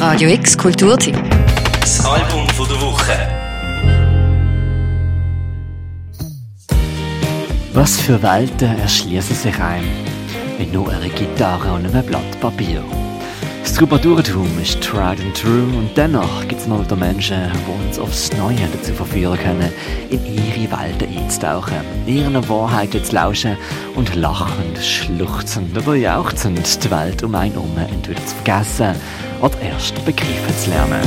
Radio 0.00 0.30
X 0.30 0.56
Kulturteam. 0.56 1.14
Das 1.78 2.02
Album 2.06 2.48
von 2.48 2.66
der 2.66 2.80
Woche. 2.80 3.12
Was 7.74 8.00
für 8.00 8.22
Welten 8.22 8.78
erschließen 8.78 9.36
sich 9.36 9.60
einem 9.60 9.90
mit 10.58 10.72
nur 10.72 10.88
einer 10.88 11.10
Gitarre 11.10 11.74
und 11.74 11.84
einem 11.84 12.02
Blatt 12.06 12.40
Papier? 12.40 12.82
Das 13.62 13.74
Troubadourtum 13.74 14.48
ist 14.60 14.80
tried 14.82 15.20
and 15.20 15.36
true 15.36 15.62
und 15.76 15.90
dennoch 15.96 16.46
gibt 16.48 16.60
es 16.60 16.66
mal 16.66 16.82
wieder 16.82 16.96
Menschen, 16.96 17.36
die 17.52 17.86
uns 17.86 17.98
aufs 17.98 18.32
Neue 18.36 18.56
dazu 18.72 18.92
verführen 18.92 19.38
können, 19.38 19.72
in 20.10 20.24
ihre 20.24 20.70
Welten 20.70 21.16
einzutauchen, 21.16 21.76
ihren 22.06 22.48
Wahrheiten 22.48 23.02
zu 23.04 23.14
lauschen 23.14 23.56
und 23.94 24.14
lachend, 24.14 24.78
schluchzend 24.78 25.76
oder 25.76 25.94
jauchzend 25.94 26.84
die 26.84 26.90
Welt 26.90 27.22
um 27.22 27.34
einen 27.34 27.52
herum 27.52 27.76
entweder 27.76 28.24
zu 28.26 28.34
vergessen 28.36 28.94
oder 29.40 29.60
erst 29.60 30.04
begreifen 30.04 30.56
zu 30.58 30.70
lernen. 30.70 31.02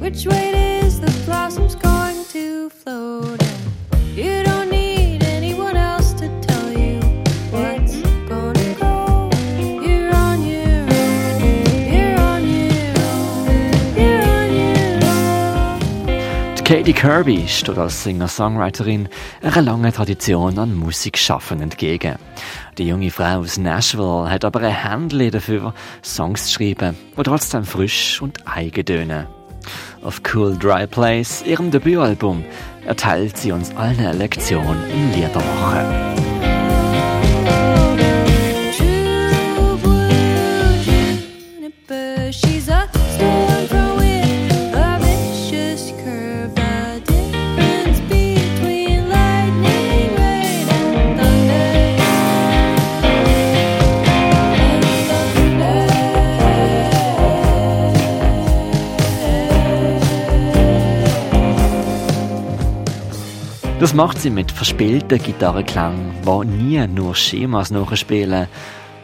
Which 0.00 0.26
way 0.26 0.80
is 0.80 1.00
the 1.00 1.12
blossom's 1.26 1.74
going 1.74 1.87
Katie 16.68 16.92
Kirby 16.92 17.48
steht 17.48 17.78
als 17.78 18.04
Singer-Songwriterin 18.04 19.08
einer 19.40 19.62
langen 19.62 19.90
Tradition 19.90 20.58
an 20.58 20.74
Musikschaffen 20.74 21.62
entgegen. 21.62 22.16
Die 22.76 22.86
junge 22.86 23.10
Frau 23.10 23.38
aus 23.38 23.56
Nashville 23.56 24.28
hat 24.28 24.44
aber 24.44 24.60
ein 24.60 24.74
Händchen 24.74 25.30
dafür, 25.30 25.72
Songs 26.04 26.48
zu 26.48 26.52
schreiben, 26.52 26.94
die 27.16 27.22
trotzdem 27.22 27.64
frisch 27.64 28.20
und 28.20 28.46
eigen 28.46 28.84
tönen. 28.84 29.26
Auf 30.02 30.20
Cool 30.30 30.58
Dry 30.58 30.86
Place, 30.86 31.42
ihrem 31.46 31.70
Debütalbum, 31.70 32.44
erteilt 32.84 33.38
sie 33.38 33.52
uns 33.52 33.74
allen 33.74 34.00
eine 34.00 34.12
Lektion 34.12 34.76
im 34.92 35.10
Liedermachen. 35.12 36.27
Das 63.80 63.94
macht 63.94 64.20
sie 64.20 64.30
mit 64.30 64.50
verspielten 64.50 65.22
Gitarrenklang, 65.22 65.94
wo 66.24 66.42
nie 66.42 66.84
nur 66.88 67.14
Schemas 67.14 67.70
nachspielen, 67.70 68.48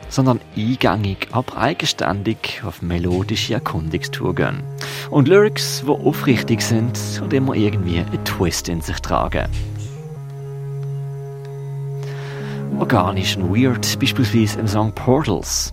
sondern 0.09 0.41
eingängig, 0.57 1.29
aber 1.31 1.57
eigenständig 1.57 2.61
auf 2.67 2.83
melodische 2.83 3.55
Erkundungstour 3.55 4.35
gehen. 4.35 4.65
Und 5.11 5.29
Lyrics, 5.29 5.85
die 5.87 5.91
aufrichtig 5.91 6.61
sind 6.61 6.99
und 7.23 7.33
immer 7.33 7.55
irgendwie 7.55 7.99
einen 7.99 8.25
Twist 8.25 8.69
in 8.69 8.81
sich 8.81 8.99
tragen. 8.99 9.47
Organisch 12.81 13.37
und 13.37 13.55
weird, 13.55 14.01
beispielsweise 14.01 14.59
im 14.59 14.67
Song 14.67 14.93
Portals. 14.93 15.73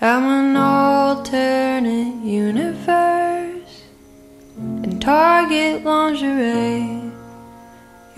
I'm 0.00 0.26
an 0.26 0.56
alternate 0.56 2.10
universe 2.24 3.62
in 4.82 4.98
Target 4.98 5.84
lingerie. 5.84 7.11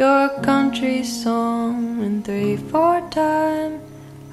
Your 0.04 0.28
country 0.42 1.02
song 1.02 2.02
in 2.02 2.22
three 2.22 2.58
four 2.58 3.00
time. 3.08 3.80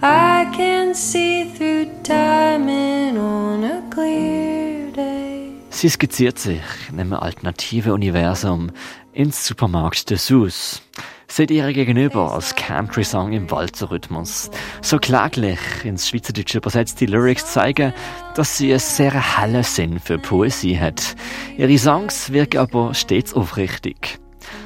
I 0.01 0.45
can 0.53 0.93
see 0.93 1.45
through 1.45 1.85
time 2.03 2.67
and 2.67 3.17
on 3.17 3.63
a 3.63 3.81
clear 3.89 4.91
day. 4.91 5.53
Sie 5.69 5.87
skizziert 5.87 6.39
sich 6.39 6.61
in 6.91 6.99
einem 6.99 7.13
alternativen 7.13 7.93
Universum 7.93 8.71
ins 9.13 9.47
Supermarkt 9.47 10.09
des 10.09 10.27
Sus. 10.27 10.81
Seht 11.29 11.51
ihr 11.51 11.71
gegenüber 11.71 12.33
als 12.33 12.53
Country-Song 12.55 13.31
im 13.31 13.49
Walzerrhythmus. 13.49 14.51
So 14.81 14.97
kläglich 14.97 15.59
ins 15.85 16.09
Schweizerdeutsche 16.09 16.57
übersetzt 16.57 16.99
die 16.99 17.05
Lyrics 17.05 17.53
zeigen, 17.53 17.93
dass 18.35 18.57
sie 18.57 18.71
einen 18.71 18.79
sehr 18.79 19.37
hellen 19.37 19.63
Sinn 19.63 20.01
für 20.01 20.17
Poesie 20.17 20.77
hat. 20.77 21.15
Ihre 21.55 21.77
Songs 21.77 22.33
wirken 22.33 22.57
aber 22.57 22.93
stets 22.93 23.33
aufrichtig. 23.33 24.19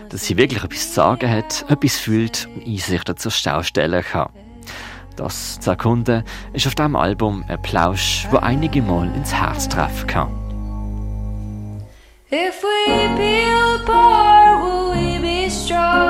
Dass 0.09 0.25
sie 0.25 0.37
wirklich 0.37 0.63
etwas 0.63 0.89
zu 0.89 0.93
sagen 0.93 1.29
hat, 1.29 1.65
etwas 1.69 1.97
fühlt 1.97 2.47
und 2.55 2.67
Einsichten 2.67 3.17
zur 3.17 3.31
Stau 3.31 3.63
stellen 3.63 4.03
kann. 4.03 4.29
Das 5.15 5.59
zu 5.59 5.69
erkunden 5.69 6.23
ist 6.53 6.67
auf 6.67 6.75
diesem 6.75 6.95
Album 6.95 7.43
ein 7.47 7.61
Plausch, 7.61 8.27
wo 8.31 8.37
einige 8.37 8.81
Mal 8.81 9.07
ins 9.15 9.33
Herz 9.33 9.69
treffen 9.69 10.07
kann. 10.07 10.45
If 12.31 12.63
we 12.63 13.15
peel 13.15 13.81
apart, 13.81 14.61
will 14.61 14.91
we 14.93 15.19
be 15.21 15.49
stronger 15.49 16.04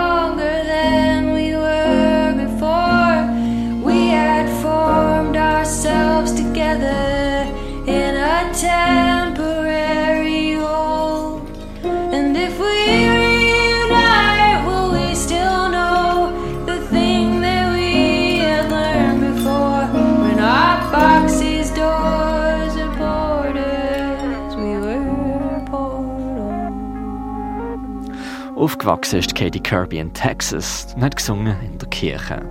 Aufgewachsen 28.56 29.20
ist 29.20 29.36
Katie 29.36 29.60
Kirby 29.60 30.00
in 30.00 30.14
Texas 30.14 30.88
und 30.96 31.04
hat 31.04 31.18
gesungen 31.18 31.56
in 31.62 31.78
der 31.78 31.90
Kirche. 31.90 32.42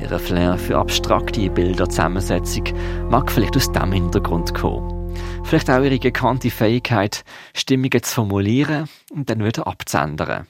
Ihre 0.00 0.18
Flair 0.20 0.56
für 0.56 0.78
abstrakte 0.78 1.50
Bilderzusammensetzung 1.50 2.64
mag 3.10 3.30
vielleicht 3.30 3.56
aus 3.56 3.70
diesem 3.72 3.92
Hintergrund 3.92 4.54
kommen. 4.54 5.14
Vielleicht 5.44 5.68
auch 5.68 5.82
ihre 5.82 5.98
gekannte 5.98 6.48
Fähigkeit, 6.48 7.24
Stimmungen 7.54 8.02
zu 8.02 8.14
formulieren 8.14 8.88
und 9.10 9.28
dann 9.28 9.44
wieder 9.44 9.66
abzuändern. 9.66 10.46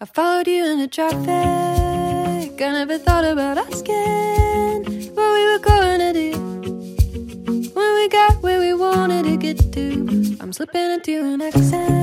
I 0.00 0.06
followed 0.06 0.46
you 0.46 0.64
in 0.64 0.78
the 0.78 0.88
traffic. 0.88 2.60
I 2.60 2.72
never 2.72 2.98
thought 2.98 3.24
about 3.24 3.58
asking 3.58 5.12
what 5.16 5.32
we 5.34 5.44
were 5.46 5.60
gonna 5.60 6.12
do. 6.12 6.38
When 7.74 7.94
we 7.96 8.08
got 8.08 8.40
where 8.40 8.60
we 8.60 8.72
wanted 8.72 9.24
to 9.24 9.36
get 9.36 9.72
to, 9.72 10.38
I'm 10.40 10.52
slipping 10.52 10.92
into 10.92 11.34
an 11.34 11.42
accent. 11.42 11.97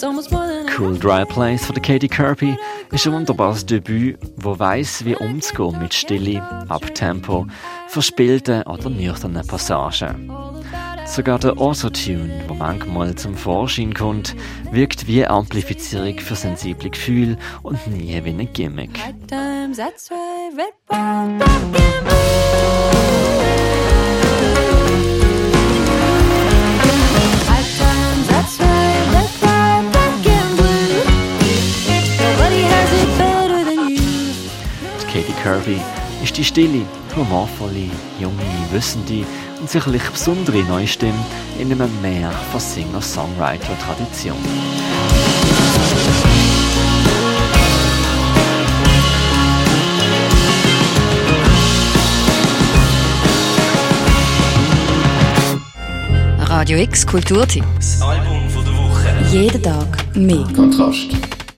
Cool 0.00 0.96
Dry 0.96 1.24
Place 1.24 1.66
von 1.66 1.74
Katie 1.82 2.06
Kirby 2.06 2.56
ist 2.92 3.06
ein 3.06 3.12
wunderbares 3.12 3.66
Debüt, 3.66 4.16
wo 4.36 4.56
weiß, 4.56 5.04
wie 5.04 5.16
umzugehen 5.16 5.80
mit 5.80 5.92
Stille, 5.92 6.40
Abtempo, 6.68 7.46
verspielten 7.88 8.62
oder 8.62 8.90
nüchternen 8.90 9.44
Passagen. 9.44 10.30
Sogar 11.04 11.40
der 11.40 11.58
Autotune, 11.58 12.44
wo 12.46 12.54
manchmal 12.54 13.16
zum 13.16 13.34
Vorschein 13.34 13.92
kommt, 13.92 14.36
wirkt 14.70 15.08
wie 15.08 15.24
eine 15.24 15.30
Amplifizierung 15.30 16.18
für 16.18 16.36
sensible 16.36 16.90
Gefühle 16.90 17.36
und 17.62 17.84
nie 17.88 18.20
wie 18.24 18.30
ein 18.30 18.52
Gimmick. 18.52 19.00
Katie 35.08 35.32
Kirby 35.42 35.80
ist 36.22 36.36
die 36.36 36.44
stille, 36.44 36.82
humorvolle, 37.16 37.88
junge, 38.20 38.42
wissende 38.70 39.24
und 39.58 39.68
sicherlich 39.70 40.02
besondere 40.10 40.62
neue 40.64 40.86
Stimme 40.86 41.24
in 41.58 41.72
einem 41.72 41.90
Meer 42.02 42.30
von 42.52 42.60
Singer-Songwriter-Tradition. 42.60 44.36
Radio 56.38 56.78
X 56.78 57.06
Kulturteam. 57.06 57.64
Das 57.76 58.02
Album 58.02 58.48
von 58.50 58.64
der 58.64 58.74
Woche. 58.74 59.08
Jeden 59.32 59.62
Tag 59.62 60.16
mehr. 60.16 60.44
Kontrast. 60.54 61.27